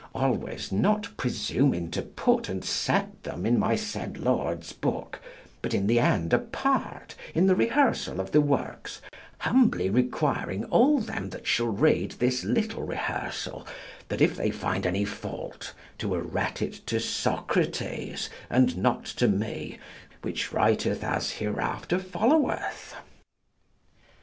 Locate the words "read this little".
11.67-12.81